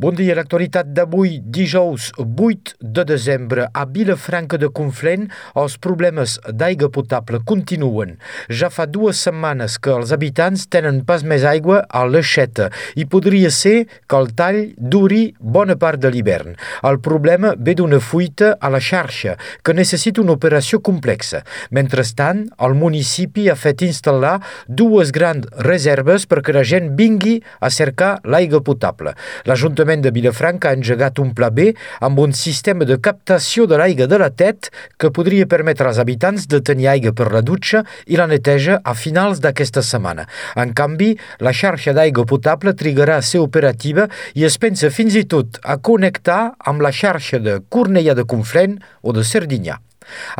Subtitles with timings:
[0.00, 5.26] Bon dia, l'actualitat d'avui, dijous 8 de desembre, a Vilafranca de Conflent,
[5.60, 8.14] els problemes d'aigua potable continuen.
[8.48, 13.50] Ja fa dues setmanes que els habitants tenen pas més aigua a l'aixeta i podria
[13.52, 13.74] ser
[14.08, 16.56] que el tall duri bona part de l'hivern.
[16.80, 21.42] El problema ve d'una fuita a la xarxa, que necessita una operació complexa.
[21.76, 28.14] Mentrestant, el municipi ha fet instal·lar dues grans reserves perquè la gent vingui a cercar
[28.24, 29.12] l'aigua potable.
[29.44, 33.76] L'Ajuntament l'Ajuntament de Vilafranca ha engegat un pla B amb un sistema de captació de
[33.76, 37.82] l'aigua de la tet que podria permetre als habitants de tenir aigua per la dutxa
[38.06, 40.28] i la neteja a finals d'aquesta setmana.
[40.54, 45.26] En canvi, la xarxa d'aigua potable trigarà a ser operativa i es pensa fins i
[45.26, 49.80] tot a connectar amb la xarxa de Cornellà de Conflent o de Serdinyà.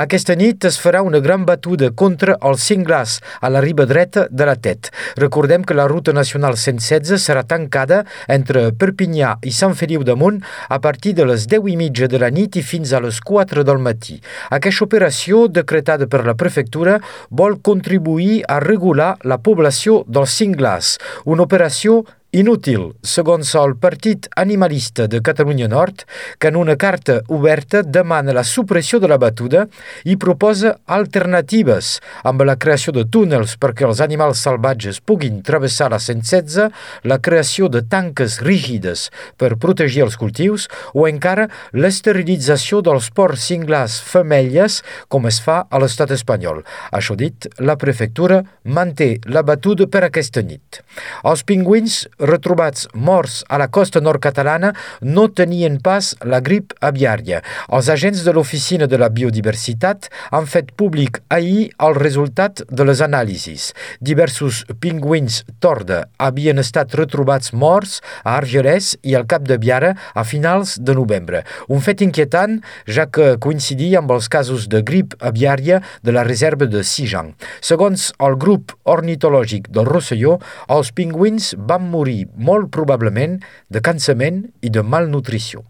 [0.00, 4.46] Aquesta nit es farà una gran batuda contra els cinglars a la riba dreta de
[4.48, 4.90] la Tet.
[5.16, 10.40] Recordem que la ruta nacional 116 serà tancada entre Perpinyà i Sant Feliu de Munt
[10.68, 13.64] a partir de les 10 i mitja de la nit i fins a les 4
[13.64, 14.20] del matí.
[14.50, 16.98] Aquesta operació, decretada per la prefectura,
[17.30, 25.08] vol contribuir a regular la població dels cinglars, una operació Inútil, segons el Partit Animalista
[25.10, 26.04] de Catalunya Nord,
[26.38, 29.64] que en una carta oberta demana la supressió de la batuda
[30.06, 35.98] i proposa alternatives amb la creació de túnels perquè els animals salvatges puguin travessar la
[35.98, 36.68] 116,
[37.02, 43.98] la creació de tanques rígides per protegir els cultius o encara l'esterilització dels porcs cinglars
[43.98, 46.62] femelles com es fa a l'estat espanyol.
[46.94, 50.84] Això dit, la prefectura manté la batuda per aquesta nit.
[51.26, 57.40] Els pingüins retrobats morts a la costa nord-catalana no tenien pas la grip aviària.
[57.72, 63.00] Els agents de l'Oficina de la Biodiversitat han fet públic ahir el resultat de les
[63.04, 63.70] anàlisis.
[64.00, 70.24] Diversos pingüins torda havien estat retrobats morts a Argelès i al Cap de Biara a
[70.24, 71.44] finals de novembre.
[71.68, 76.68] Un fet inquietant, ja que coincidia amb els casos de grip aviària de la reserva
[76.70, 77.34] de Sijan.
[77.64, 80.38] Segons el grup ornitològic del Rosselló,
[80.68, 83.38] els pingüins van morir morir molt probablement
[83.70, 85.69] de cansament i de malnutrició.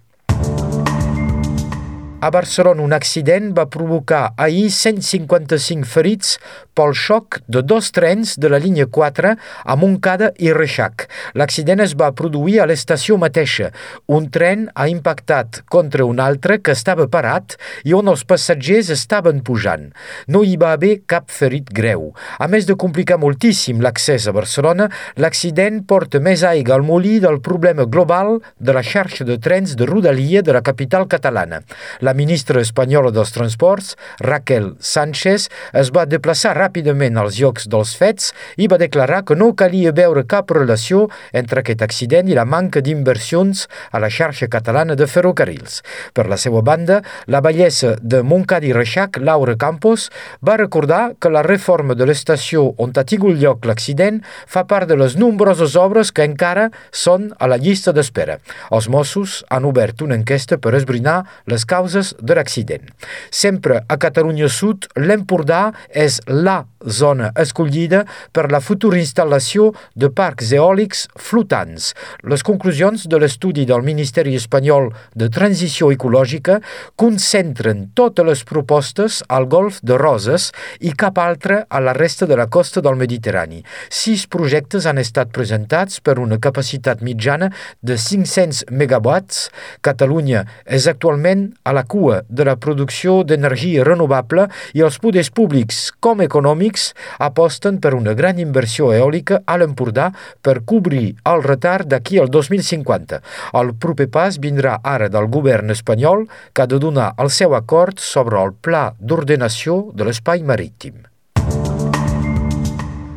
[2.23, 6.35] A Barcelona, un accident va provocar ahir 155 ferits
[6.77, 9.31] pel xoc de dos trens de la línia 4
[9.65, 11.07] a Montcada i Reixac.
[11.41, 13.71] L'accident es va produir a l'estació mateixa.
[14.13, 17.57] Un tren ha impactat contra un altre que estava parat
[17.89, 19.89] i on els passatgers estaven pujant.
[20.29, 22.11] No hi va haver cap ferit greu.
[22.37, 27.41] A més de complicar moltíssim l'accés a Barcelona, l'accident porta més aigua al molí del
[27.41, 31.65] problema global de la xarxa de trens de rodalia de la capital catalana.
[32.01, 35.47] La la ministra espanyola dels Transports, Raquel Sánchez,
[35.79, 40.25] es va desplaçar ràpidament als llocs dels fets i va declarar que no calia veure
[40.27, 45.85] cap relació entre aquest accident i la manca d'inversions a la xarxa catalana de ferrocarrils.
[46.17, 46.99] Per la seva banda,
[47.31, 50.09] la bellesa de Montcada i Reixac, Laura Campos,
[50.43, 54.19] va recordar que la reforma de l'estació on ha tingut lloc l'accident
[54.51, 58.41] fa part de les nombroses obres que encara són a la llista d'espera.
[58.75, 62.83] Els Mossos han obert una enquesta per esbrinar les causes causes de l'accident.
[63.31, 70.53] Sempre a Catalunya Sud, l'Empordà és la zona escollida per la futura instal·lació de parcs
[70.57, 71.93] eòlics flotants.
[72.25, 76.61] Les conclusions de l'estudi del Ministeri Espanyol de Transició Ecològica
[76.97, 80.51] concentren totes les propostes al golf de Roses
[80.81, 83.63] i cap altra a la resta de la costa del Mediterrani.
[83.91, 87.51] Sis projectes han estat presentats per una capacitat mitjana
[87.83, 89.49] de 500 megawatts.
[89.85, 94.47] Catalunya és actualment a la cua de la producció d'energia renovable
[94.79, 96.91] i els poders públics com econòmics
[97.29, 100.11] aposten per una gran inversió eòlica a l'Empordà
[100.47, 103.21] per cobrir el retard d'aquí al 2050.
[103.61, 107.99] El proper pas vindrà ara del govern espanyol que ha de donar el seu acord
[107.99, 111.10] sobre el pla d'ordenació de l'espai marítim.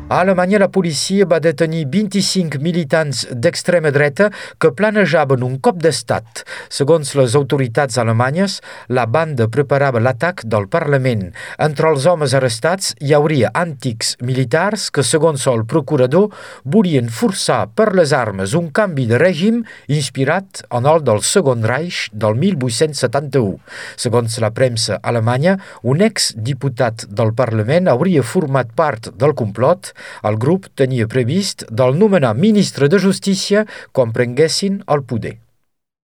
[0.06, 4.26] A Alemanya la policia va detenir 25 militants d'extrema dreta
[4.60, 6.42] que planejaven un cop d'estat.
[6.68, 8.58] Segons les autoritats alemanyes,
[8.92, 11.30] la banda preparava l'atac del Parlament.
[11.56, 16.28] Entre els homes arrestats hi hauria antics militars que, segons el procurador,
[16.68, 22.10] volien forçar per les armes un canvi de règim inspirat en el del Segon Reich
[22.12, 23.56] del 1871.
[23.96, 30.68] Segons la premsa alemanya, un exdiputat del Parlament hauria format part del complot el grup
[30.74, 35.43] tenia previst del nomenar ministre de Justícia quan prenguessin el poder.